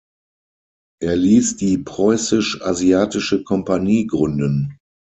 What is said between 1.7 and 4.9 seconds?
Preußisch-Asiatische Kompanie gründen.